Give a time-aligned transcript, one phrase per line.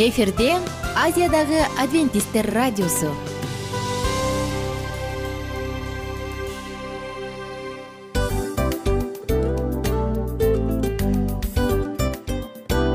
[0.00, 0.56] эфирде
[0.96, 3.10] азиядагы адвентисттер радиосу.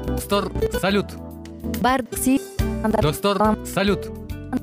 [0.08, 0.52] Достор
[0.82, 1.06] салют.
[1.80, 2.42] Баардык
[3.02, 4.10] достор салют.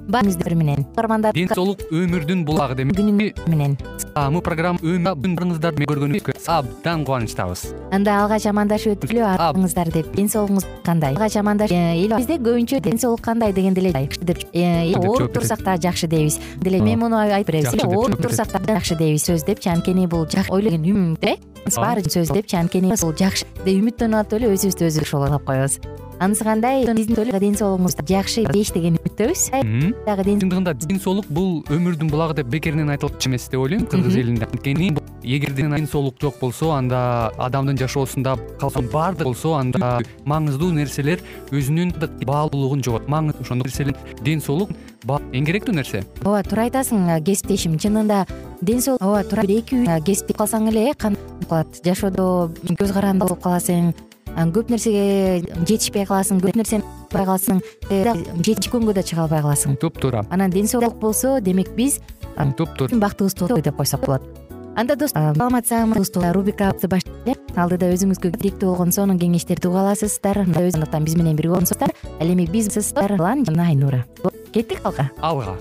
[0.08, 0.86] Баарыңыздар менен.
[0.96, 3.78] Каармандар ден соолук өмүрдүн булагы демек менен
[4.12, 7.62] мы программа өмүрүңүздар көргөнүбүзгө абдан кубанычтабыз
[7.96, 10.10] анда алгач амандашып өтүп эле атыңыздар деп.
[10.16, 11.14] Ден соолугуңуз кандай?
[11.16, 16.38] Алгач амандаш бизде көбүнчө ден соолук кандай дегенде эле ооруп турсак да жакшы дейбиз.
[16.60, 17.84] Деле мен муну айтып беребиз.
[17.84, 21.36] Ооруп турсак да жакшы дейбиз сөз депчи анткени бул ойлогон э
[21.76, 23.46] баары сөз депчи анткени бул жакшы.
[23.64, 25.78] Деп үмүттөнүп атып эле өзүбүздү өзүбүз ошолоп коебуз
[26.22, 26.84] анысы кандай?
[26.86, 29.42] Биздин ден соолугуңуз жакшы дейиш деген үмүттөбүз.
[30.06, 34.46] Дагы чындыгында ден соолук бул өмүрдүн булагы деп бекеринен айтылчу эмес деп ойлойм кыргыз элинде.
[34.46, 38.36] Анткени эгерде ден соолук жок болсо анда адамдын жашоосунда
[38.92, 41.94] баардык болсо анда маңыздуу нерселер өзүнүн
[42.26, 44.70] баалуулугун жоготот маңыз ошондо нерселер ден соолук
[45.08, 46.04] эң керектүү нерсе.
[46.22, 48.24] Ооба туура айтасың кесиптешим чынында
[48.62, 51.82] ден соолук ооба туура бир эки үч кесип калсаң эле кандай калат.
[51.84, 53.92] Жашоодо көз каранды болуп каласың
[54.36, 59.76] көп нерсеге жетишпей каласың көп нерсени бай каласың жетишкөнгө да чыга албай каласың.
[59.76, 62.00] Туптуура анан ден соолук болсо демек биз
[62.56, 64.22] туптуура бактыбызды деп койсок болот.
[64.74, 70.46] Анда достор саламатсызбы рубрикабызды баштайт эле алдыда өзүңүзгө керектүү болгон сонун кеңештерди уга аласыздар.
[70.46, 74.06] Андыктан биз менен бирге болсуңуздар ал эми биз жана айнура.
[74.52, 75.10] Кеттик алга.
[75.20, 75.58] Алга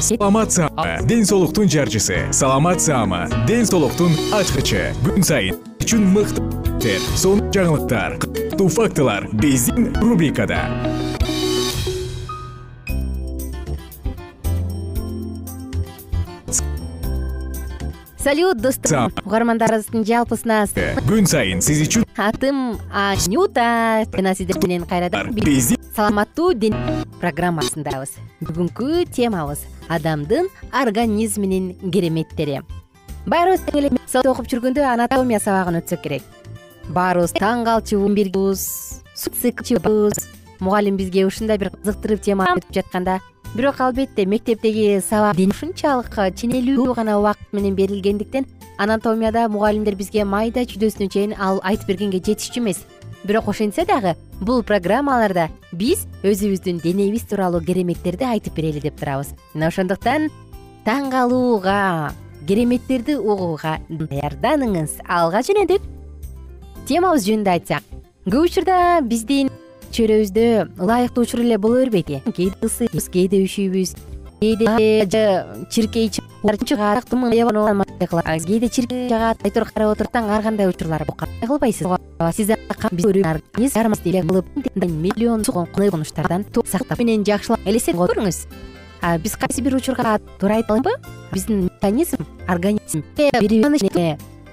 [0.00, 0.98] саламат саама.
[1.02, 2.32] Ден соолуктун жарчысы.
[2.32, 3.28] Саламат саама.
[3.46, 4.92] Ден соолуктун ачкычы.
[5.04, 10.64] Күн сайын үчүн мыкты сонун жаңылыктар кыттуу фактылар биздин рубрикада.
[18.24, 20.64] Салют достор угармандарыбыздын жалпысына
[21.04, 24.06] күн сайын сиз үчүн атым анюта.
[24.08, 26.74] Жана сиздер менен кайрадан биздин саламаттуу ден
[27.22, 28.16] программасындабыз.
[28.42, 32.62] Бүгүнкү темабыз адамдын организминин кереметтери.
[33.30, 33.90] Баарыбыз тең эле
[34.26, 36.24] окуп жүргөндө анатомия сабагын өтсөк керек.
[36.90, 38.66] Баарыбыз таң калчубуз
[40.60, 43.20] мугалим бизге ушундай бир кызыктырып тема өтүп жатканда
[43.54, 48.46] бирок албетте мектептеги сабак ушунчалык ченелүү гана убакыт менен берилгендиктен
[48.78, 52.84] анатомияда мугалимдер бизге майда чүйдөсүнө чейин айтып бергенге жетишчү эмес
[53.24, 59.32] бирок ошентсе дагы бул программаларда биз өзүбүздүн денебиз тууралуу кереметтерди айтып берели деп турабыз.
[59.54, 60.28] Мына ошондуктан
[60.84, 62.12] таң калууга
[62.46, 65.00] кереметтерди угууга даярданыңыз.
[65.08, 65.82] Алга жөнөдүк
[66.88, 67.84] темабыз жөнүндө айтсак
[68.28, 69.50] көп учурда биздин
[69.94, 70.46] чөйрөбүздө
[70.80, 73.94] ылайыктуу учур эле боло бербейт кээде ысыйбыз кээде үчүйбүз
[74.40, 77.04] кээде чиркей чыгат
[78.44, 81.04] кээде чиркей чыгат айтор карап отуруп ар кандай учурлар
[81.40, 81.86] кылбайсыз?
[82.32, 82.48] Сиз
[84.86, 88.46] миллион сунуштардан сактап менен жакшылап элестетип көрүңүз.
[89.20, 90.90] Биз кайсы бир учурга туура айталымбы
[91.32, 93.02] биздин механизм организм.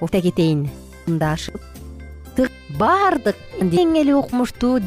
[0.02, 0.70] Айта кетейин
[1.08, 1.62] ымдашып
[2.80, 4.80] баардык тең эле укмуштуу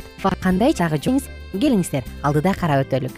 [0.43, 3.15] кандай дагы жоңуз келиңиздер алдыда карап өтөлүк.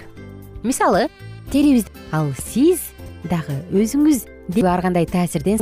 [0.62, 1.08] Мисалы
[1.50, 2.90] терибиз ал сиз
[3.24, 4.26] дагы өзүңүз
[4.66, 5.58] ар кандай таасирден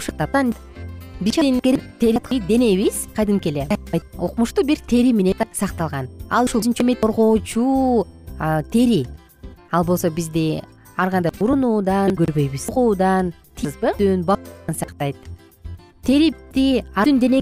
[2.49, 3.69] денебиз кадимки эле
[4.19, 6.09] укмуштуу бир тери менен сакталган.
[6.31, 6.63] Ал ушул
[6.97, 8.07] коргоочу
[8.73, 9.07] тери.
[9.71, 10.63] Ал болсо бизди
[10.97, 12.69] ар кандай урунуудан көрбөйбүз.
[12.69, 13.33] Угуудан
[14.77, 15.17] сактайт.
[16.03, 16.85] Терибизди
[17.19, 17.41] дене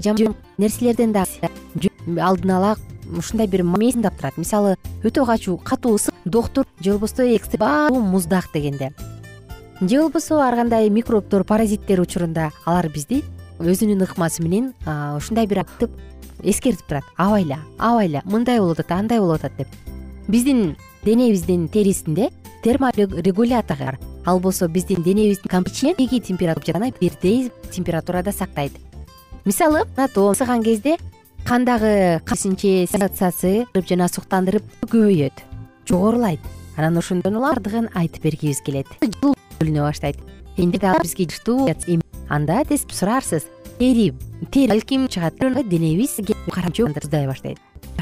[0.57, 1.49] нерселерден дагы
[2.19, 2.75] алдын ала
[3.17, 3.63] ушундай бир
[4.03, 7.23] тап турат мисалы өтө качуу катуу ысык доктур же болбосо
[7.89, 8.93] муздак дегенде.
[9.81, 13.23] Же болбосо ар кандай микробдор паразиттер учурунда алар бизди
[13.59, 14.73] өзүнүн ыкмасы менен
[15.17, 15.65] ушундай бир
[16.43, 17.03] эскертип турат.
[17.17, 19.67] Абайла абайла мындай болуп атат андай болуп атат деп.
[20.27, 22.29] Биздин денебиздин терисинде
[22.63, 25.49] терморегулятор бар ал болсо биздин денебиздин
[26.21, 28.71] температураны бирдей температурада сактайт.
[29.45, 29.85] Мисалы
[30.31, 30.97] ысыган кезде
[31.45, 32.21] кандагы
[32.87, 35.43] ситуациясы жана суктандырып көбөйөт.
[35.89, 36.39] Жогорулайт.
[36.77, 38.87] Анан ошондон улам бардыгын айтып бергибиз келет.
[39.59, 40.17] Бөлүнө баштайт.
[40.57, 41.27] Бизге
[42.29, 43.45] анда сурарсыз.
[43.77, 44.13] Тери
[44.51, 44.69] тери.
[44.71, 45.37] Балким чыгат.
[45.69, 47.59] Денебиз муздай баштайт.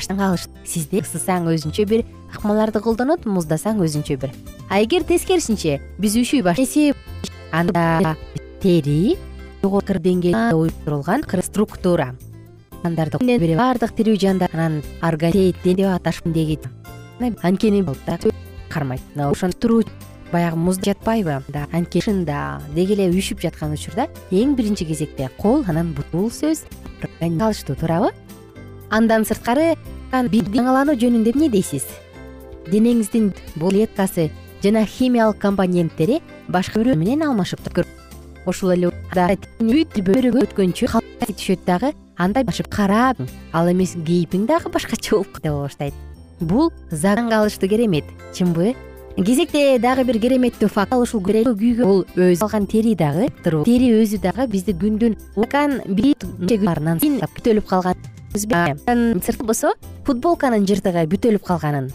[0.08, 0.48] Калыш.
[0.66, 4.32] Сизде ысысаң өзүнчө бир ыкмаларды колдонот муздасаң өзүнчө бир.
[4.70, 6.96] А эгер тескерисинче биз ушүй баштайбыз
[7.52, 8.16] анда
[8.64, 9.18] тери
[9.62, 12.14] жогорку деңгээлде уюштурулган структура
[12.84, 16.60] баардык тирүү жандар анан деп аташдеги
[17.42, 17.86] анткени
[18.70, 19.02] кармайт.
[19.16, 19.84] Ошон туруу
[20.32, 21.42] баягы музда жатпайбы.
[21.72, 26.66] Анткени шында деги эле үшүп жаткан учурда эң биринчи кезекте кол анан бул сөз
[27.20, 28.12] калыштуу туурабы.
[28.90, 29.76] Андан сырткары
[30.12, 31.86] даңалануу жөнүндө эмне дейсиз?
[32.72, 34.30] Денеңиздин бул клеткасы
[34.64, 37.86] жана химиялык компоненттери башка бирөө менен алмашып
[38.46, 39.30] ошол эле убакта
[39.62, 40.90] өткөнчү
[41.22, 41.94] түшөт дагы
[42.30, 43.18] башып карап
[43.54, 45.94] ал эмес кейпиң дагы башкача болуп кете баштайт.
[46.40, 48.76] Бул заң калышты керемет чынбы.
[49.18, 54.72] Кезекте дагы бир кереметтүү факт ушул күйгө бул алган тери дагы тери өзү дагы бизди
[54.72, 55.54] күндүн бүт
[57.52, 57.96] өлүп калган.
[58.32, 59.74] Болсо
[60.06, 61.92] футболканын жыртыгы бүт өлүп калганын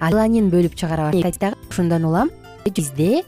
[0.00, 1.56] аланин бөлүп чыгара баштайт дагы.
[1.70, 2.30] Ошондон улам
[2.66, 3.22] бизде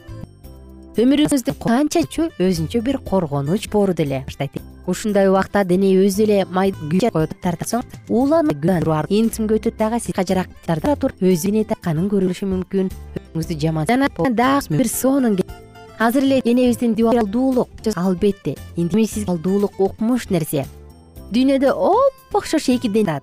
[0.99, 4.59] өмүрүңүздү канчачы өзүнчө бир коргонуч боору деле баштайт
[4.89, 6.73] ушундай убакта дене өзү эле май
[7.13, 8.55] коет тартат соң уулануу
[9.09, 12.89] интимге өтөт дагы сиз кажырактарда туруп өзү дене канын көрүлүшү мүмкүн.
[13.19, 15.37] Өзүңүздү жаман дагы бир сонун
[15.99, 17.69] азыр эле денебиздин алдуулук.
[17.95, 20.65] албетте интим сизге алдуулук укмуш нерсе.
[21.31, 23.21] Дүйнөдө оп окшош эки дене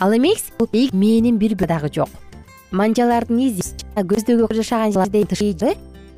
[0.00, 0.52] ал эмес
[0.92, 2.08] мээнин бир дагы жок.
[2.72, 3.62] Манжалардын изи
[3.96, 4.92] көздөгү жашаган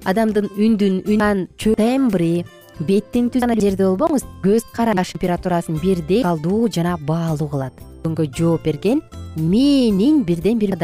[0.06, 2.44] адамдын үндүн тембри
[2.80, 7.72] беттин түзү жерде болбоңуз көз караш температурасын бирдей калдуу жана баалуу кылат.
[8.04, 9.02] Өнгө жооп берген
[9.36, 10.76] мээнин бирден бир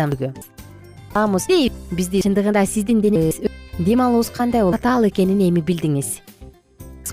[1.93, 3.43] бизди чындыгында сиздин денеңиз
[3.79, 6.21] дем алуубуз кандай болот татаал экенин эми билдиңиз.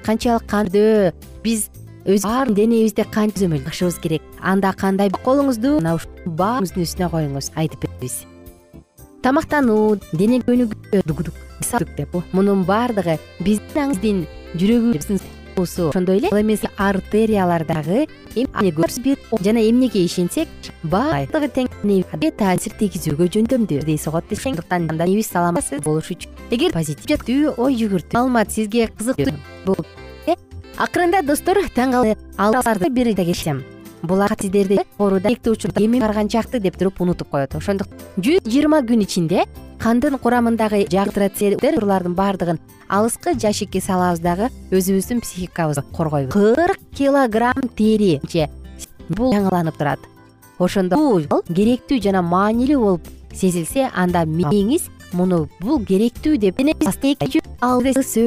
[0.05, 1.11] Канчалык кандөө
[1.43, 1.67] биз
[2.07, 4.23] өз баары денебизде канча төзөмөлдү керек.
[4.39, 8.23] Анда кандай колуңузду мына ушул баарыңыздын үстүнө коюңуз айтып беребиз.
[9.21, 11.27] Тамактануу дене көнүгүү
[11.97, 12.15] деп.
[12.31, 15.19] Мунун баардыгы биздин жүрөгүбүздүн
[15.59, 18.07] ошондой эле ал эмес артериялар дагы
[19.43, 20.47] жана эмнеге ишенсек
[20.83, 21.67] баардыгы тең
[22.37, 26.31] таасир тийгизүүгө жөндөмдүү дей согот ошондуктан денебиз саламат болуш үчүн.
[26.51, 29.35] Эгер позитивдүү ой жүгүртүү маалымат сизге кызыктуу
[29.65, 29.85] болуп
[30.79, 31.97] акырында достор таң
[32.37, 33.63] каларды бир келишем
[34.01, 34.79] бул сиздерди
[35.83, 37.55] эми барган жакты деп туруп унутуп коет.
[37.55, 39.45] Ошондуктан жүз жыйырма күн ичинде
[39.79, 42.59] кандын курамындагы жагылардын баардыгын
[42.89, 46.33] алыскы жашикке салабыз дагы өзүбүздүн психикабызды коргойбуз.
[46.33, 48.19] Кырк килограмм тери
[49.09, 49.99] бул жаңыланып турат.
[50.59, 56.59] Ошондо бул керектүү жана маанилүү болуп сезилсе анда мээңиз муну бул керектүү деп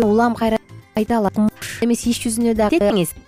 [0.03, 0.59] улам кайра
[0.94, 1.37] айта алат.
[1.82, 2.79] Эмес иш жүзүнө дагы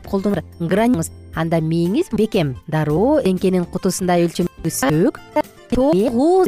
[0.07, 5.19] колдонуңуз анда мээңиз бекем дароо эңкенин кутусундай өлчөмдөгү сөөк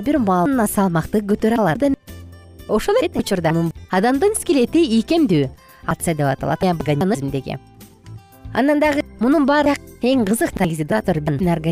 [0.07, 2.06] бир маал салмакты көтөрө алат
[2.69, 3.53] ошол эле учурда
[3.91, 5.49] адамдын скелети ийкемдүү
[5.87, 6.63] атса деп аталат.
[8.55, 10.53] Андан дагы мунун баары эң кызык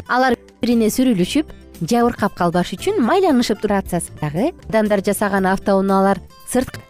[0.09, 1.53] алар бирине сүрүлүшүп
[1.83, 3.91] жабыркап калбаш үчүн майланышып турат.
[4.21, 6.21] Дагы адамдар жасаган автоунаалар
[6.51, 6.81] сырткы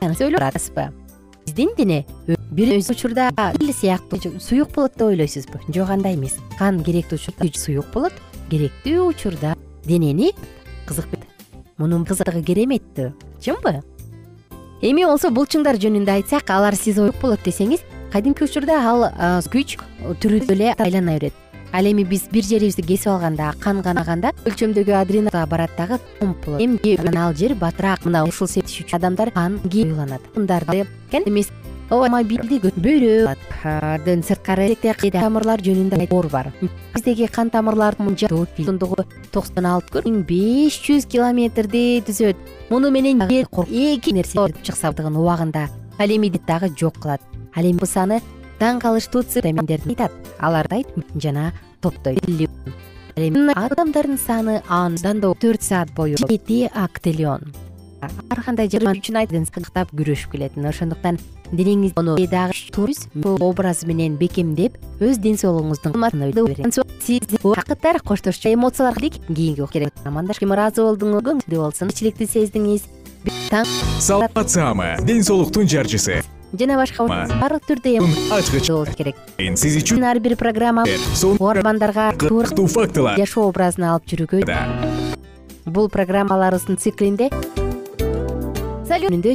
[0.00, 0.92] атасызбы
[1.50, 2.06] биздин дене
[2.50, 5.60] бир өз учурда эл сыяктуу суюк болот деп ойлойсузбу?
[5.68, 6.38] Жок андай эмес.
[6.58, 8.12] Кан керектүү учурда суюк болот.
[8.50, 10.32] Керектүү учурда денени
[10.86, 11.06] кызык
[11.80, 13.10] мунун кызыгы кереметтүү
[13.40, 13.80] чынбы?
[14.84, 17.82] Эми болсо булчуңдар жөнүндө айтсак алар сиз болот десеңиз
[18.12, 19.06] кадимки учурда ал
[19.52, 19.78] күч
[20.22, 21.34] түрү эле айлана берет.
[21.72, 26.60] Ал эми биз бир жерибизди кесип алганда кан канаганда өлчөмдөгү адреналга барат дагы помп болот.
[26.60, 30.20] Эми ал жер батыраак мына ушул себептен адамдар кан уйланат
[31.26, 31.50] эмес
[31.90, 34.78] бөйрөкдөн сырткары
[35.10, 36.52] тамырлар жөнүндө оор бар.
[36.94, 39.02] Биздеги кан тамырлардын узундугу
[39.34, 42.36] токсон алты миң беш жүз километрди түзөт.
[42.70, 45.66] Муну менен эки нерсе чыкса убагында.
[45.98, 47.20] Ал эми дагы жок кылат.
[47.56, 48.20] Ал эми саны
[48.60, 50.84] таң калыштуу айтат аларды
[51.16, 52.20] жана топтойт.
[53.16, 56.16] Адамдардын саны андан да төрт саат бою.
[56.16, 57.40] Жети актиллион
[58.00, 59.16] ар кандай жаман үчүн
[59.92, 60.56] күрөшүп келет.
[60.56, 61.18] Ошондуктан
[61.52, 62.94] денеңиз дагы
[63.40, 65.94] образы менен бекемдеп өз ден соолугуңуздун
[67.00, 69.90] сиз бакыттар коштошчу эмоциялар кийинки
[70.38, 72.86] ким ыраазы болдуңуз болсун кичилекти сездиңиз.
[74.00, 74.96] Саламат саама.
[75.02, 76.22] Ден соолуктун жарчысы.
[76.56, 78.00] Жана башка баардык түрдө
[78.34, 78.70] ачкыч.
[78.70, 79.16] болуш керек.
[79.38, 80.84] Сиз үчүн ар бир программа
[81.22, 83.16] угармандарга кызыктуу фактылар.
[83.16, 85.10] жашоо образын алып жүрүүгө
[85.66, 87.30] бул программаларыбыздын циклинде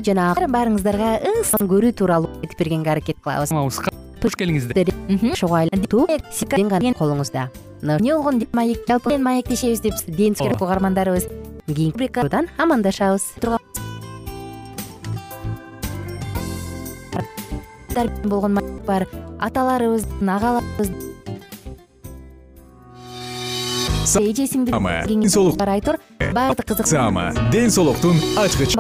[0.04, 1.10] жана баарыңыздарга
[1.42, 3.50] ыссын көрүү тууралуу айтып бергенге аракет кылабыз.
[4.20, 4.92] Туш келиңиздер
[5.32, 5.64] ошого
[7.00, 7.50] колуңузда.
[7.82, 11.28] Эмне болгон маек жалпы менен маектешебиз деп ден угармандарыбыз
[11.68, 13.24] кийинки рубрикадан амандашабыз.
[18.26, 19.08] Болгон бар.
[19.40, 21.15] Аталарыбыздын агаларыбыз
[24.06, 25.98] эжесиңдин соолук айтор
[26.34, 28.78] баардык кызык саама ден соолуктун ачкычы.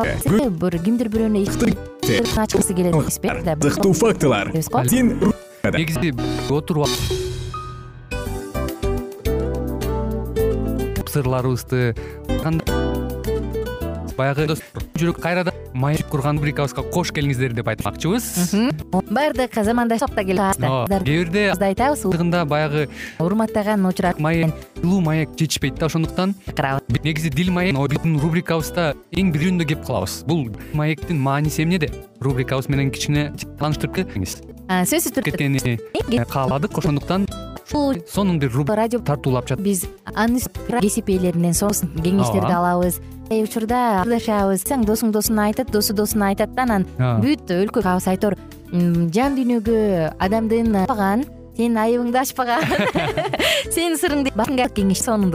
[0.86, 4.54] Кимдир бирөөнө ачкысы келет эмеспи кызыктуу фактылар.
[4.54, 6.14] Негизи
[6.54, 6.90] отуруп
[11.16, 11.96] сырларыбызды
[14.18, 14.60] баягы
[15.00, 18.56] жүрөк кайрадан маек курган рубрикабызга кош келиңиздер деп айтмакчыбыз.
[19.12, 22.88] Баардык замандашып да ооба кээ бирде айтабыз ытыгында баягы
[23.20, 24.20] урматтаган учурат.
[24.20, 26.36] маек жылуу маек жетишпейт да ошондуктан.
[27.04, 30.24] Негизи дил маек биздин рубрикабызда эң бирөөндө кеп калабыз.
[30.26, 31.92] Бул маектин мааниси эмнеде
[32.22, 37.28] рубрикабыз менен кичине тааныштырып кетиңиз сөзсүз түрдө кеткени кааладык ошондуктан
[38.08, 40.40] сонун бир радио тартуулап жатат биз аны
[40.82, 46.86] кесип ээлеринен сонун кеңештерди алабыз учурда ырдашабыз досуң досуна айтат досу досуна айтат да анан
[46.98, 48.38] бүт өлкө айтор.
[48.72, 49.80] Жан дүйнөгө
[50.20, 52.66] адамдын ачпаган сенин айыбыңды ачпаган
[53.74, 54.34] сенин сырыңды
[54.76, 55.32] кеңеш сонун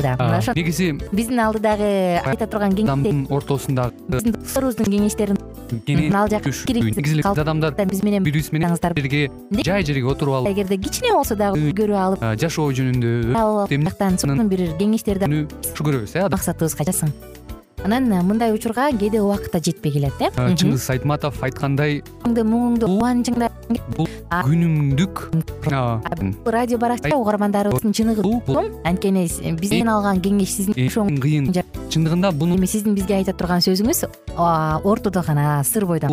[0.54, 4.92] негизи биздин алдыдагы айта турган адамдын ортосундагы биздин досторубуздун
[5.86, 9.22] кеңештерин ал эле адамдар биз менен бири менен бирге
[9.64, 14.66] жай жерге отуруп алып эгерде кичине болсо дагы көрүп алып жашоо жөнүндө жактан сонун бир
[14.80, 17.14] кеңештерди жакшы көрөбүз э максатыбызга жасаң
[17.84, 20.30] анан мындай учурга кээде убакыт да жетпей келет э.
[20.36, 23.49] Чыңгыз айтматов айткандай муңуңду кубанычыңды
[23.96, 25.22] бул күнүмдүк
[26.46, 28.24] радио баракча угармандарыбыздын чыныгы.
[28.84, 29.26] Анткени
[29.60, 31.50] бизден алган кеңеш сиздин эң кыйын
[31.90, 34.04] чындыгында буну эми сиздин бизге айта турган сөзүңүз
[34.84, 36.10] ортодо гана сыр бойдон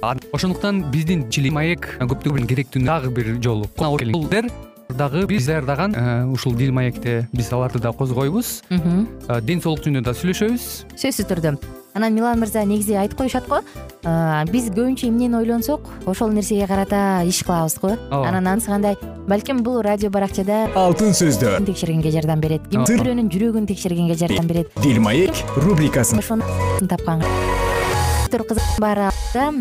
[0.00, 3.68] калат ошондуктан биздин маек көптөгөн керектүү дагы бир жолу.
[4.88, 8.62] Дагы биз даярдаган э, ушул дил маекте биз аларды да козгойбуз.
[8.70, 10.70] Э, ден соолук жөнүндө да сүйлөшөбүз.
[10.96, 11.58] Сөзсүз түрдө
[11.94, 13.60] анан милан мырза негизи айтып коюшат го.
[14.04, 15.80] Э, биз көбүнчө эмнени ойлонсок?
[16.06, 17.96] Ошол нерсеге карата иш кылабыз го.
[18.10, 18.28] Ооба.
[18.28, 21.64] Анан анысы кандай балким бул радио баракчада алтын сөздөр.
[21.64, 22.68] текшергенге жардам берет?
[22.70, 24.70] Кимдир бирөөнүн жүрөгүн текшергенге жардам берет?
[24.82, 26.18] Дил маек рубрикасын.
[26.18, 26.44] ошону
[26.88, 27.26] тапканга
[28.78, 29.10] баары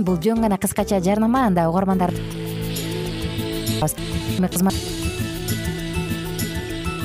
[0.03, 2.13] бул жөн гана кыскача жарнама анда угармандар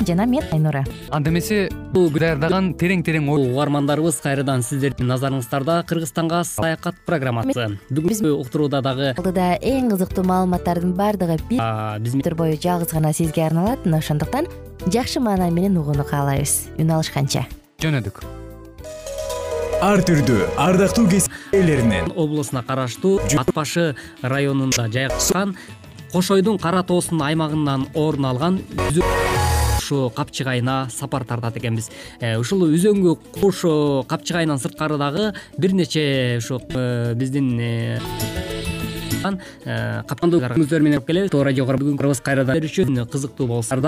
[0.07, 0.85] жана мен айнура.
[1.11, 7.79] Анда эмесе даярдаган терең терең угармандарыбыз кайрадан сиздердин назарыңыздарда кыргызстанга саякат программасы.
[7.91, 13.99] Бүгүнкү уктурууда дагы алдыда эң кызыктуу маалыматтардын баардыгы бир бою жалгыз гана сизге арналат мына
[13.99, 14.47] ошондуктан
[14.87, 16.73] жакшы маанай менен угууну каалайбыз.
[16.79, 17.47] Үн алышканча
[17.83, 18.23] жөнөдүк.
[19.83, 25.57] Ар түрдүү ардактуу кесип ээлеринен облусуна караштуу ат башы районунда жайгашкан
[26.13, 28.61] кош ойдун кара тоосунун аймагынан орун алган
[30.17, 31.91] капчыгайына сапар тартат экенбиз.
[32.21, 33.65] Э, ушул өзөнгү куш
[34.09, 37.99] капчыгайынан сырткары дагы бир нече ушу э, биздин э,
[40.09, 41.31] капандууөздөр менен келебиз.
[41.33, 43.79] Радиого бүгүнкүбыз кайрадан үчүн кызыктуу болсо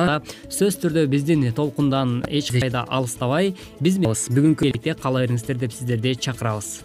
[0.48, 6.78] сөзсүз түрдө биздин толкундан эч кайда алыстабай биз бүгүнкү эте кала бериңиздер деп сиздерди чакырабыз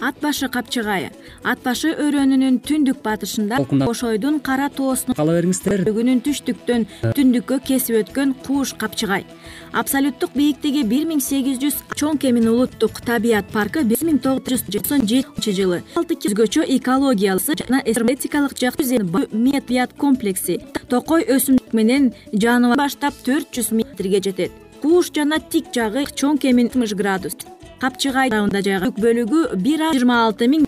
[0.00, 1.10] ат башы капчыгайы
[1.44, 5.84] ат башы өрөөнүнүн түндүк батышында кош ойдун кара тоосунун кала бериңиздер.
[5.84, 9.26] бөлүгүнүн түштүктөн түндүккө кесип өткөн кууш капчыгай.
[9.72, 14.66] Абсолюттук бийиктиги бир миң сегиз жүз чоң кемин улуттук табият паркы бир миң тогуз жүз
[14.72, 15.82] токсон жетинчи жылы.
[15.96, 24.52] Өзгөчө экологиялык жана эстетикалык жактан комплекси токой өсүмдүк менен жаныбар баштап төрт жүз метрге жетет.
[24.80, 27.36] Кууш жана тик жагы чоң кемин алтымыш градус
[27.80, 30.66] капчыгай тарабында жайгашкан бөлүгү бир жыйырма алты миң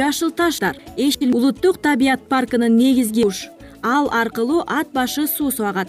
[0.00, 3.24] жашыл таштар эшил улуттук табият паркынын негизги
[3.82, 5.88] ал аркылуу ат башы суу агат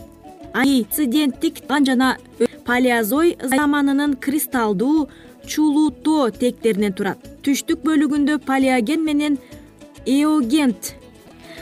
[1.85, 2.17] жана
[2.65, 5.09] палеозой заманынын кристалдуу
[5.47, 5.89] чулуу
[6.31, 7.17] тектеринен турат.
[7.43, 9.37] Түштүк бөлүгүндө палеоген менен
[10.05, 10.93] эогент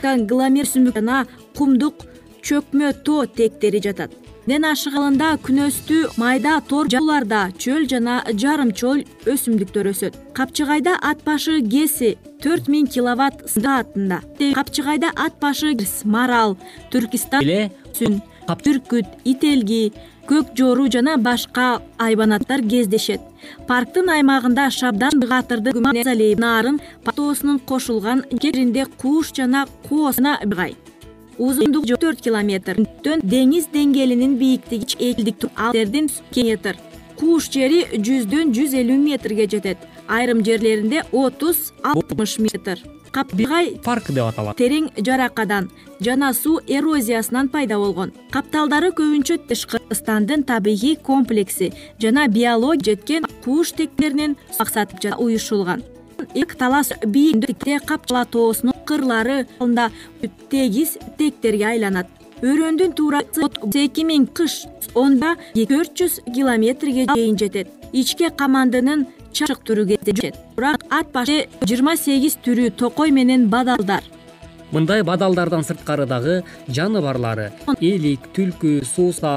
[0.02, 1.26] гломер өсүмдүк жана
[1.56, 2.04] кумдук
[2.42, 4.10] чөкмө тоо тектери жатат
[4.50, 11.60] ден ашыгында күнөстүү майда тор жауларда чөл жана жарым чөл өсүмдүктөр өсөт капчыгайда ат башы
[11.74, 14.18] гэси төрт миң киловатт саатында
[14.58, 15.76] капчыгайда ат башы
[16.16, 16.56] марал
[16.90, 18.18] түркистан эле сүн
[18.50, 19.92] бүркүт ителги
[20.30, 23.20] көк жоору жана башка айбанаттар кездешет.
[23.68, 25.72] Парктын аймагында шабдан катырды
[26.38, 30.76] нарын тоосунун кошулган жеринде кууш жана коосна гай
[31.40, 36.76] узундугу төрт километртөн деңиз деңгээлинин бийликтиги элдик алдердин метр
[37.20, 39.82] кууш жери жүздөн жүз элүү метрге жетет.
[40.08, 42.80] Айрым жерлеринде отуз алтымыш метр.
[43.12, 44.56] Капчыгай парк деп аталат.
[44.56, 45.68] терең жаракадан
[46.00, 48.12] жана суу эрозиясынан пайда болгон.
[48.30, 49.38] Капталдары көбүнчө
[49.72, 55.82] кыргызстандын табигый комплекси жана биология жеткен кууш тектеринен максаты уюшулган.
[56.58, 59.44] Талас бийиктикте капчыга тоосунун кырлары
[60.50, 62.08] тегиз тектерге айланат.
[62.40, 63.48] Өрөөндүн туурасы
[63.84, 64.62] эки миң кыш
[64.96, 67.68] онда төрт жүз километрге чейин жетет.
[67.92, 74.02] Ичке камандынын чачык түрү кездешет бирок ат башы жыйырма сегиз түрү токой менен бадалдар.
[74.70, 79.36] Мындай бадалдардан сырткары дагы жаныбарлары элик түлкү суусал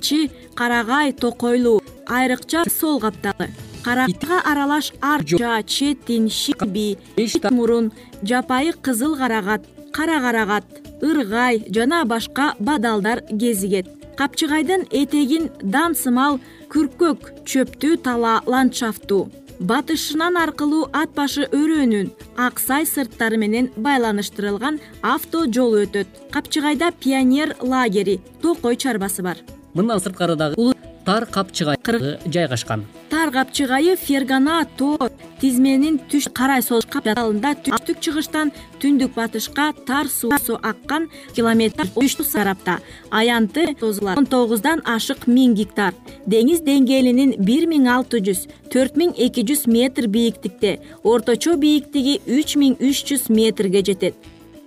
[0.55, 3.49] карагай токойлуу айрыкча сол каптагы
[3.83, 7.91] карага аралаш арча четин шиби ит мурун
[8.23, 9.61] жапайы кызыл карагат
[9.91, 10.65] кара карагат
[11.01, 13.87] ыргай жана башка бадалдар кезигет.
[14.17, 22.85] Капчыгайдын этегин дан сымал күркөк чөптүү тала ландшафтуу батышынан аркылуу ат башы өрөөнүн ак сай
[22.85, 26.07] сырттары менен байланыштырылган авто жолу өтөт.
[26.31, 29.37] Капчыгайда пионер лагери токой чарбасы бар.
[29.73, 30.72] Мындан сырткары дагы
[31.05, 31.77] тар капчыгай
[32.25, 32.85] жайгашкан.
[33.09, 35.09] Тар капчыгайы фергана тоо
[35.41, 41.87] тизменин түш карай сол капалында түштүк чыгыштан түндүк батышка тар суусу аккан километр
[42.33, 42.79] тарапта
[43.11, 43.75] аянты
[44.17, 45.93] он тогуздан ашык миң гектар.
[46.25, 52.55] Деңиз деңгээлинин бир миң алты жүз төрт миң эки жүз метр бийиктикте орточо бийиктиги үч
[52.55, 54.15] миң үч жүз метрге жетет.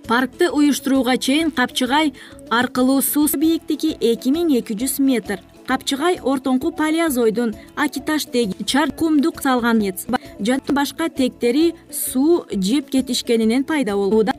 [0.07, 2.13] Паркты уюштурууга чейин капчыгай
[2.49, 8.27] аркылуу суу бийиктиги эки миң эки жүз метр капчыгай ортоңку палеозойдун акиташ
[8.65, 9.81] чар кумдук салган
[10.39, 14.33] жана башка тектери суу жеп кетишкенинен пайда болууда.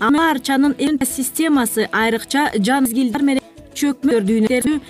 [0.00, 0.74] Арчанын
[1.06, 2.86] системасы айрыкча жан
[3.22, 3.42] менен
[3.74, 4.20] чөкмө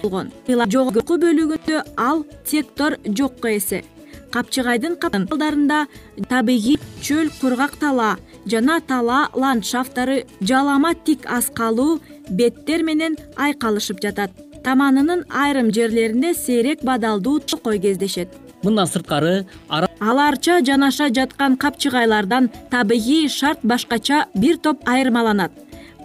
[0.02, 0.30] болгон.
[0.46, 3.84] Жогорку бөлүгүндө ал тектор жокко эсе.
[4.32, 5.86] Капчыгайдын калдарында
[6.28, 15.24] табигый чөл кургак тала жана тала ландшафттары жалама тик аскалуу беттер менен айкалышып жатат таманынын
[15.28, 18.28] айрым жерлеринде сейрек бадалдуу токой кездешет.
[18.62, 25.52] Мындан сырткары ал арча жанаша жаткан капчыгайлардан табигый шарт башкача бир топ айырмаланат.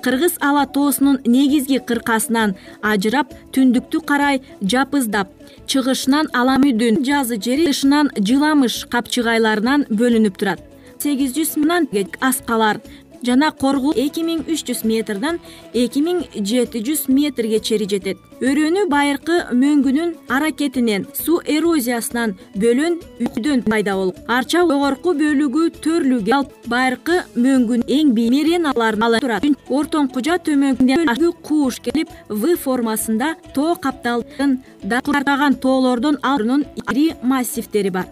[0.03, 5.27] Кыргыз ала тоосунун негизги кыркасынан ажырап түндүктү карай жапыздап
[5.67, 10.61] чыгышынан ала мүдүн жазы жери тышынан жыламыш капчыгайларынан бөлүнүп турат.
[11.01, 12.79] Сегиз жүз мыңдан аскалар
[13.25, 15.39] жана коргул эки миң үч жүз метрден
[15.73, 18.17] эки миң жети жүз метрге чейин жетет.
[18.37, 26.45] Өрөөнү байыркы мөңгүнүн аракетинен суу эрозиясынан бөлөн үдөн пайда болуп арча жогорку бөлүгү төрлүгө ал
[26.69, 29.47] байыркы мөңгүн эң бийик мереналарын турат.
[29.67, 34.59] Ортоңкужа төмөнкү кууш келип в формасында тоо капталын
[35.03, 38.07] кургаган тоолордон алынын ири массивдери бар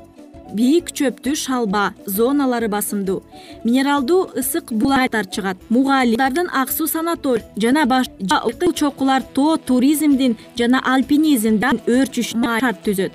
[0.55, 3.21] бийик чөптүү шалба зоналары басымдуу.
[3.63, 5.57] Минералдуу ысык булайттар чыгат.
[5.69, 13.13] Мугалимдардын ак суу санаторий жана башка чокулар тоо туризмдин жана альпинизмдин өөрчүшүнө шарт түзөт.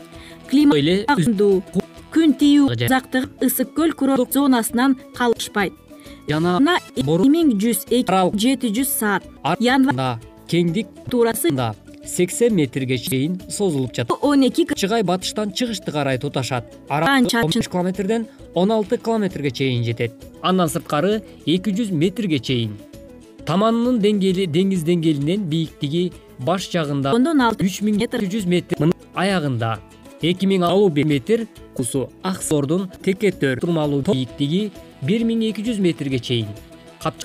[0.51, 1.63] Климатдуу
[2.15, 5.73] күн тиүү узактыгы ысык көл курорттук зонасынан калышпайт.
[6.29, 9.23] Жана эки миң жүз эки жети жүз саат.
[9.61, 10.19] январда
[10.51, 11.55] кеңдик туурасы
[12.05, 14.19] сексен метрге чейин созулуп жатат.
[14.23, 16.65] Он эки капчыгай батыштан чыгышты карай туташат.
[16.89, 20.13] Аралыгы он беш километрден он алты километрге чейин жетет.
[20.43, 22.79] Андан сырткары эки жүз метрге чейин.
[23.47, 26.11] Таманынын деңгээли деңиз деңгээлинен бийиктиги
[26.45, 29.73] баш жагында ондон алты үч миң эки жүз метр аягында
[30.23, 34.71] эки миң алуу метр кусу ак сордун текетөр турмалуу бийиктиги
[35.03, 36.49] бир миң эки жүз метрге чейин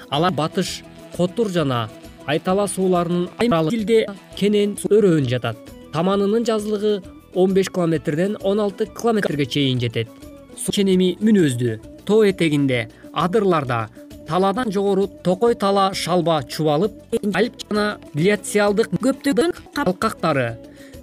[0.10, 0.82] алар батыш
[1.16, 1.90] котур жана
[2.28, 5.58] айтала сууларынын мезгилде кенен өрөөнү жатат.
[5.94, 7.02] Таманынын жазылыгы
[7.34, 10.10] он беш километрден он алты километрге чейин жетет.
[10.58, 13.90] Суу ченеми мүнөздүү тоо этегинде адырларда
[14.28, 16.94] талаадан жогору токой тала шалба чубалып
[17.34, 20.56] альп жана глициалдык көптөгөн калкактары.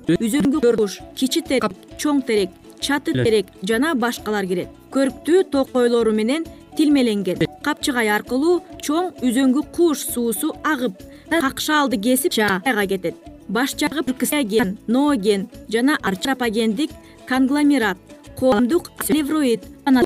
[0.09, 4.69] Үзөңгү куш кичи терек чоң терек чаты терек жана башкалар кирет.
[4.91, 6.45] Көрктүү токойлору менен
[6.77, 7.47] тилмеленген.
[7.63, 10.99] Капчыгай аркылуу чоң үзөңгү куш суусу агып
[11.40, 13.14] какшаалды кесип айга кетет.
[13.49, 14.03] Баш жагы
[14.45, 16.90] ген ноген жана арчапагендик
[17.29, 17.99] конгломерат
[18.38, 19.62] коомдук левроид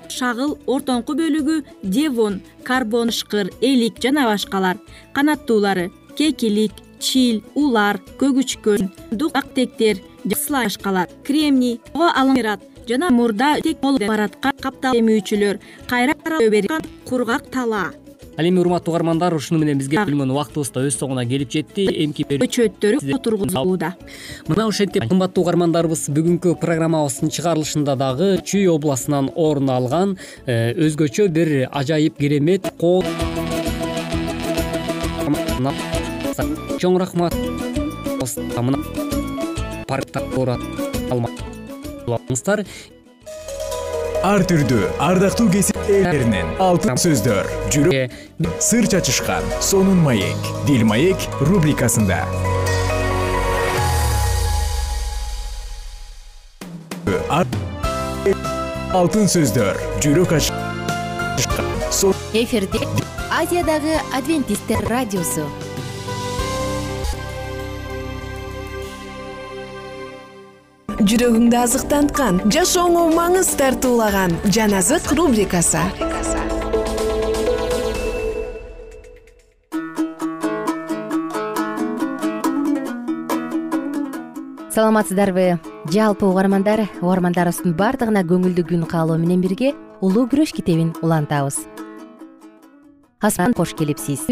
[0.08, 4.76] шагыл ортоңку бөлүгү девон карбон ышкыр элик жана башкалар
[5.16, 8.90] канаттуулары кекилик чил улар көгүчкөн
[9.40, 11.80] актектер башкалар кремний
[12.88, 15.60] жана мурда бараткан каптал эмүүчүлөр
[15.90, 16.14] кайра
[17.08, 17.92] кургак талаа
[18.36, 22.26] ал эми урматтуу угармандар ушуну менен бизге бөлүнгөн убактыбыз да өз соңуна келип жетти эмки
[22.28, 23.94] көчөттөрү тургузулууда.
[24.48, 31.68] мына ошентип кымбаттуу угармандарыбыз бүгүнкү программабыздын чыгарылышында дагы чүй областынан орун алган э, өзгөчө бир
[31.72, 32.68] ажайып керемет
[36.78, 37.34] чоң рахмат
[44.24, 47.48] ар түрдүү ардактуу кесип ээлеринен алтын сөздөр.
[47.72, 48.14] Жүрөк
[48.62, 50.48] сыр чачышкан сонун маек.
[50.66, 52.22] Дил маек рубрикасында.
[58.96, 59.76] Алтын сөздөр.
[60.00, 60.50] Жүрөк ач
[62.36, 62.80] эфирде
[63.32, 65.46] азиядагы адвентисттер радиосу
[71.06, 75.78] жүрөгүңдү азыктанткан жашооңо маңыз тартуулаган жан азык рубрикасы.
[84.74, 85.60] Саламатсыздарбы.
[85.94, 91.62] Жалпы угармандар угармандарыбыздын баардыгына көңүлдүү күн каалоо менен бирге улуу күрөш китебин улантабыз.
[93.54, 94.26] Кош келипсиз.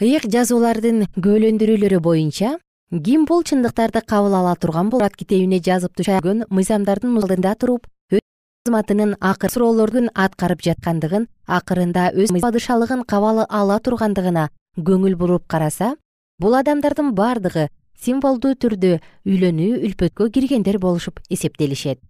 [0.00, 2.54] Ыйык жазуулардын күбөлөндүрүүлөрү боюнча
[2.90, 8.18] ким бул чындыктарды кабыл ала турган болот китебине жазып түшгөн мыйзамдардын алдында туруп өз
[8.66, 15.94] кызматынын акыр суроолордун аткарып жаткандыгын акырында өз падышалыгын кабыл ала тургандыгына көңүл буруп караса
[16.42, 17.68] бул адамдардын баардыгы
[18.02, 22.00] символдуу түрдө үйлөнүү үлпөткө киргендер болушуп эсептелишет.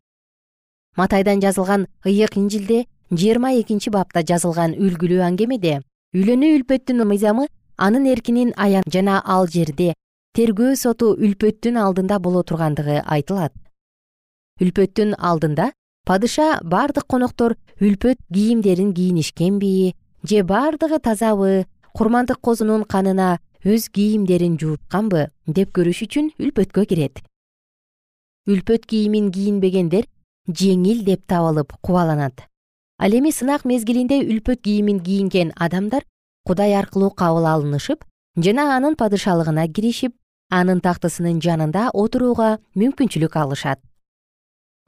[0.96, 5.80] Матайдан жазылган ыйык инжилде жыйырма экинчи бапта жазылган үлгүлүү аңгемеде
[6.16, 9.92] үйлөнүү үлпөттүн мыйзамы анын эркинин аян жана ал жерде
[10.36, 13.52] тергөө соту үлпөттүн алдында боло тургандыгы айтылат.
[14.60, 15.70] Үлпөттүн алдында
[16.06, 25.30] падыша бардык коноктор үлпөт кийимдерин кийинишкенби же бардыгы тазабы курмандык козунун канына өз кийимдерин жуутканбы
[25.46, 27.24] деп көрүш үчүн үлпөткө кирет.
[28.46, 30.06] Үлпөт кийимин кийинбегендер
[30.46, 32.46] жеңил деп табылып кубаланат.
[32.98, 36.06] Ал эми сынак мезгилинде үлпөт кийимин кийинген адамдар
[36.46, 38.04] кудай аркылуу кабыл алынышып
[38.36, 40.14] жана анын падышалыгына киришип
[40.50, 43.80] анын тактысынын жанында отурууга мүмкүнчүлүк алышат.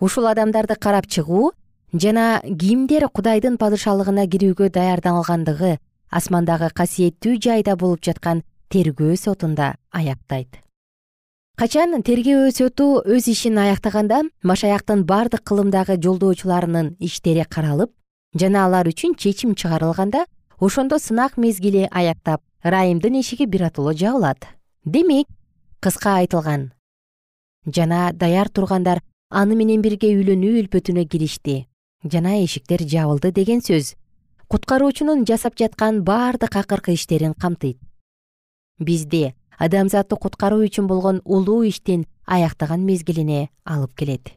[0.00, 1.52] Ушул адамдарды карап чыгуу
[1.92, 5.78] жана кимдер кудайдын падышалыгына кирүүгө даярдалгандыгы
[6.10, 10.58] асмандагы касиеттүү жайда болуп жаткан тергөө сотунда аяктайт.
[11.56, 17.92] Качан тергөө соту өз ишин аяктаганда машаяктын бардык кылымдагы жолдоочуларынын иштери каралып
[18.34, 20.24] жана алар үчүн чечим чыгарылганда
[20.58, 24.48] ошондо сынак мезгили аяктап ырайымдын эшиги биротоло жабылат.
[24.84, 25.28] Демек
[25.82, 26.70] кыска айтылган.
[27.66, 31.66] Жана даяр тургандар аны менен бирге үйлөнүү үлпөтүнө киришти.
[32.06, 33.96] Жана эшиктер жабылды деген сөз.
[34.46, 37.78] Куткаруучунун жасап жаткан бардык акыркы иштерин камтыйт.
[38.78, 44.32] Бизди адамзатты куткаруу үчүн болгон улуу иштин аяктаган мезгилине алып келет.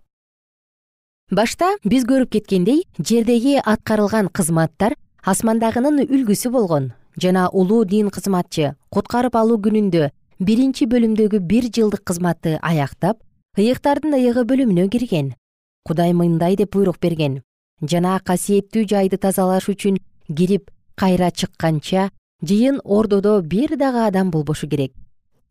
[1.32, 9.36] Башта биз көрүп кеткендей жердеги аткарылган кызматтар асмандагынын үлгүсү болгон жана улуу дин кызматчы куткарып
[9.36, 13.22] алуу күнүндө биринчи бөлүмдөгү бир жылдык кызматты аяктап
[13.58, 15.34] ыйыктардын ыйыгы бөлүмүнө кирген.
[15.88, 17.42] Кудай мындай деп буйрук берген.
[17.82, 22.10] Жана касиеттүү жайды тазалаш үчүн кирип кайра чыкканча
[22.44, 24.92] жыйын ордодо бир дагы адам болбошу керек.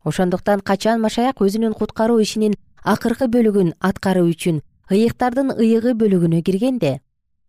[0.03, 4.61] Ошондуктан качан машаяк өзүнүн куткаруу ишинин акыркы бөлүгүн аткаруу үчүн
[4.93, 6.99] ыйыктардын ыйыгы бөлүгүнө киргенде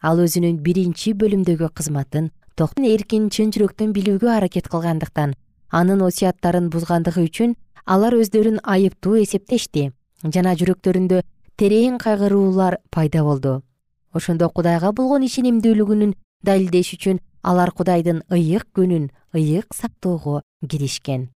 [0.01, 5.35] ал өзүнүн биринчи бөлүмдөгү кызматын эркин чын жүрөктөн билүүгө аракет кылгандыктан
[5.71, 9.91] анын осуяттарын бузгандыгы үчүн алар өздөрүн айыптуу эсептешти
[10.23, 11.23] жана жүрөктөрүндө
[11.57, 13.63] терең кайгыруулар пайда болду.
[14.13, 21.31] Ошондо кудайга болгон ишенимдүүлүгүнүн далилдеш үчүн алар кудайдын ыйык күнүн ыйык сактоого киришкен.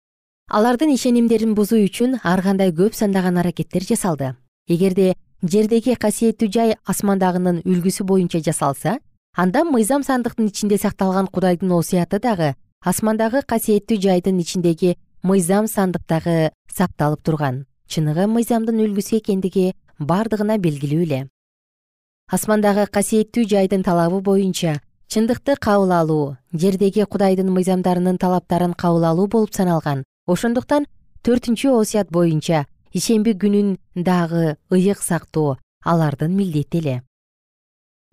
[0.49, 4.33] Алардын ишенимдерин бузуу үчүн ар кандай көп сандаган аракеттер жасалды.
[4.67, 5.13] Эгерде
[5.43, 8.97] жердеги касиеттүү жай асмандагынын үлгүсү боюнча жасалса
[9.35, 17.19] анда мыйзам сандыктын ичинде сакталган кудайдын осуяты дагы асмандагы касиеттүү жайдын ичиндеги мыйзам сандыктагы сакталып
[17.27, 17.65] турган.
[17.91, 21.19] Чыныгы мыйзамдын үлгүсү экендиги бардыгына белгилүү эле
[22.31, 24.77] асмандагы касиеттүү жайдын талабы боюнча
[25.11, 30.05] чындыкты кабыл алуу жердеги кудайдын мыйзамдарынын талаптарын кабыл алуу болуп саналган.
[30.25, 30.85] Ошондуктан
[31.25, 37.01] төртүнчү осуят боюнча ишемби күнүн дагы ыйык сактоо алардын милдети эле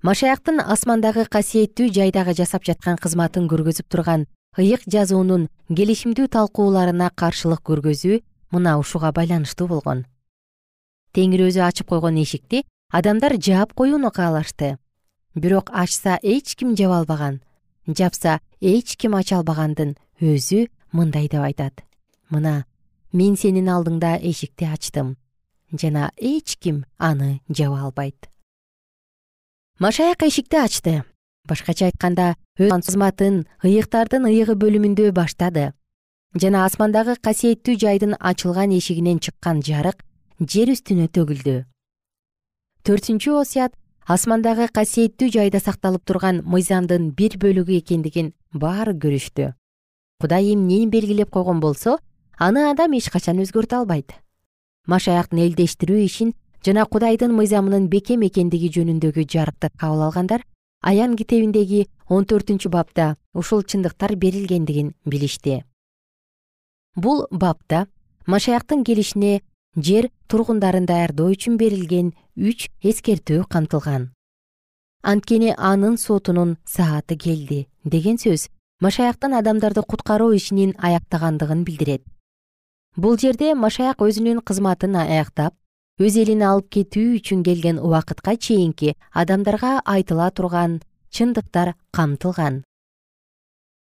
[0.02, 4.26] машаяктын асмандагы касиеттүү жайдагы жасап жаткан кызматын көргөзүп турган
[4.58, 10.04] ыйык жазуунун келишимдүү талкууларына каршылык көргөзүү мына ушуга байланыштуу болгон.
[11.12, 14.78] Теңир өзү ачып койгон эшикти адамдар жаап коюуну каалашты
[15.34, 17.40] бирок ачса эч ким жаба албаган
[17.86, 21.84] жапса эч ким ача албагандын өзү мындай деп айтат.
[22.30, 22.64] Мына
[23.12, 25.16] мен сенин алдыңда эшикти ачтым
[25.72, 28.28] жана эч ким аны жаба албайт
[29.78, 31.04] машаяк эшикти ачты
[31.48, 35.72] башкача айтканда өз кызматын ыйыктардын ыйыгы бөлүмүндө баштады.
[36.36, 40.02] Жана асмандагы касиеттүү жайдын ачылган эшигинен чыккан жарык
[40.40, 41.54] жер үстүнө төгүлдү.
[42.84, 43.72] Төртүнчү осуят
[44.06, 49.54] асмандагы касиеттүү жайда сакталып турган мыйзамдын бир бөлүгү экендигин баары көрүштү.
[50.20, 51.98] Кудай эмнени белгилеп койгон болсо
[52.38, 54.12] аны адам эч качан өзгөртө албайт.
[54.86, 60.44] Машаяктын элдештирүү ишин жана кудайдын мыйзамынын бекем экендиги жөнүндөгү жарыкты кабыл алгандар
[60.80, 65.64] аян китебиндеги он төртүнчү бапта ушул чындыктар берилгендигин билишти.
[66.94, 67.86] Бул бапта
[68.26, 69.42] машаяктын келишине
[69.76, 74.12] жер тургундарын даярдоо үчүн берилген үч эскертүү камтылган.
[75.02, 78.48] Анткени анын сотунун сааты келди деген сөз
[78.80, 82.02] машаяктын адамдарды куткаруу ишинин аяктагандыгын билдирет.
[82.96, 85.54] Бул жерде машаяк өзүнүн кызматын аяктап
[85.96, 92.58] өз элин алып кетүү үчүн келген убакытка чейинки адамдарга айтыла турган чындыктар камтылган.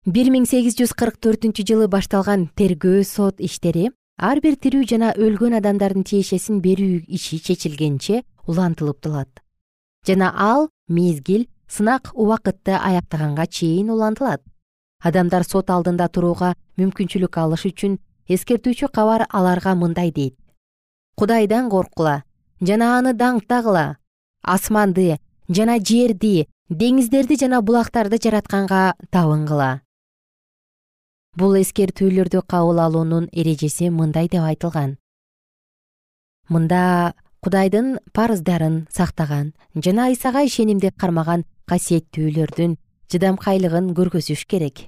[0.06, 5.12] Бир миң сегиз жүз кырк төртүнчү жылы башталган тергөө сот иштери ар бир тирүү жана
[5.14, 9.44] өлгөн адамдардын тиешесин берүү иши чечилгенче улантылып турат
[10.02, 14.42] жана ал мезгил сынак убакытты аяктаганга чейин улантылат.
[14.98, 20.39] Адамдар сот алдында турууга мүмкүнчүлүк алыш үчүн эскертүүчү кабар аларга мындай дейт
[21.16, 22.22] кудайдан корккула
[22.60, 23.96] жана аны даңктагыла
[24.42, 25.18] асманды
[25.48, 29.80] жана жерди деңиздерди жана булактарды жаратканга табынгыла
[31.38, 34.96] бул эскертүүлөрдү кабыл алуунун эрежеси мындай деп айтылган.
[36.50, 42.76] Мында кудайдын парыздарын сактаган жана ыйсага ишенимди кармаган касиеттүүлөрдүн
[43.08, 44.86] чыдамкайлыгын көргөзүш керек.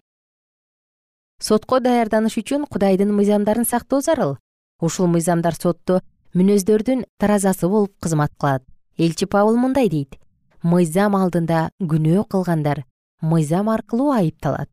[1.39, 4.37] Сотко даярданыш үчүн кудайдын мыйзамдарын сактоо зарыл
[4.81, 6.03] ушул мыйзамдар сотто
[6.35, 8.63] мүнөздөрдүн таразасы болуп кызмат кылат.
[8.99, 10.19] Элчи пабыл мындай дейт.
[10.63, 12.85] Мыйзам алдында күнөө кылгандар
[13.21, 14.71] мыйзам аркылуу айыпталат.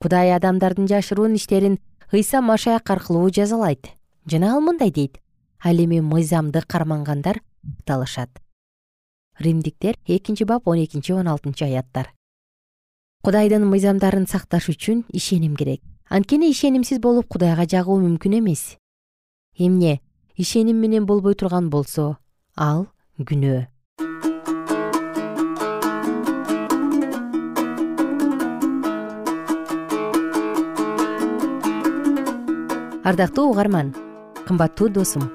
[0.00, 1.78] Кудай адамдардын жашыруун иштерин
[2.12, 3.92] ыйса машаяк аркылуу жазалайт.
[4.26, 5.20] Жана ал мындай дейт.
[5.64, 7.42] Ал эми мыйзамды кармангандар
[7.78, 8.30] акталышат
[9.38, 12.12] римдиктер экинчи бап он экинчи он алтынчы аяттар.
[13.22, 15.82] Кудайдын мыйзамдарын сакташ үчүн ишеним керек.
[16.08, 18.76] Анткени ишенимсиз болуп кудайга жагуу мүмкүн эмес.
[19.58, 20.00] Эмне
[20.36, 22.18] ишеним менен болбой турган болсо
[22.56, 22.86] ал
[23.18, 23.64] күнөө.
[33.06, 33.94] Ардактуу угарман
[34.46, 35.30] кымбаттуу досум.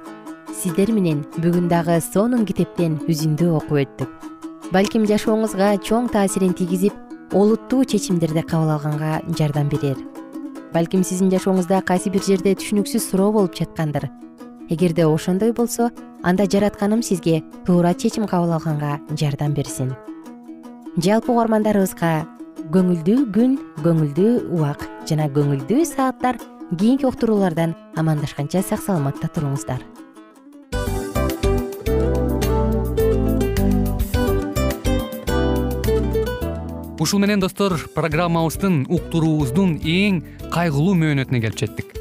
[0.53, 4.09] Сиздер менен бүгүн дагы сонун китептен үзүндү окуп өттүк.
[4.71, 6.93] Балким жашооңузга чоң таасирин тийгизип
[7.33, 9.97] олуттуу чечимдерди кабыл алганга жардам берер.
[10.75, 14.11] Балким сиздин жашооңузда кайсы бир жерде түшүнүксүз суроо болуп жаткандыр
[14.71, 15.91] эгерде ошондой болсо
[16.23, 19.91] анда жаратканым сизге туура чечим кабыл алганга жардам берсин.
[20.95, 22.25] Жалпы угармандарыбызга
[22.71, 26.39] көңүлдүү күн көңүлдүү убак жана көңүлдүү сааттар
[26.71, 29.83] кийинки уктуруулардан амандашканча сак саламатта туруңуздар.
[37.01, 40.21] Ушул менен достор программабыздын уктуруубуздун эң
[40.53, 42.00] кайгылуу мөөнөтүнө келип жеттик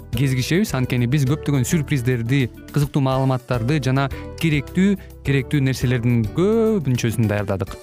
[0.15, 0.73] кезигишебиз.
[0.77, 4.09] Анткени биз көптөгөн сюрприздерди кызыктуу маалыматтарды жана
[4.41, 7.77] керектүү керектүү нерселердин көбүнчөсүн даярдадык.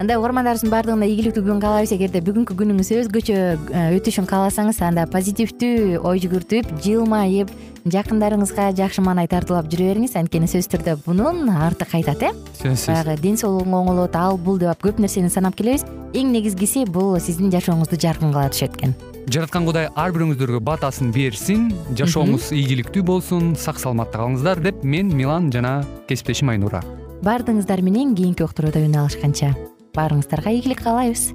[0.00, 1.92] Анда угармандарыбыздын баардыгына ийгиликтүү күн каалайбыз.
[1.94, 7.54] Эгерде бүгүнкү күнүңүз өзгөчө э, өтүшүн кааласаңыз анда позитивдүү ой жүгүртүп жылмайып
[7.94, 10.18] жакындарыңызга жакшы маанай тартуулап жүрө бериңиз.
[10.18, 12.34] Анткени сөзсүз түрдө мунун арты кайтат э?
[12.58, 12.90] Сөзсүз.
[12.90, 15.86] Баягы ден соолугуң оңолот ал бул деп көп нерсени санап келебиз.
[16.10, 18.98] Эң негизгиси бул сиздин жашооңузду жаркын кыла түшөт экен
[19.30, 25.50] жараткан кудай ар бирөөңүздөргө батасын берсин жашооңуз ийгиликтүү болсун сак саламатта калыңыздар деп мен милан
[25.54, 26.82] жана кесиптешим айнура.
[27.24, 29.54] Баардыгыңыздар менен кийинки уктурууда үн алышканча.
[29.96, 31.30] Баарыңыздарга ийгилик каалайбыз